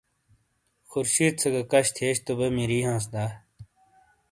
خورشید 0.89 1.33
سے 1.41 1.47
گہ 1.53 1.61
کَش 1.71 1.87
تھِئیش 1.95 2.17
تو 2.25 2.31
بے 2.37 2.47
مِری 2.55 2.79
ہانس 2.87 3.05
دا۔ 3.13 3.25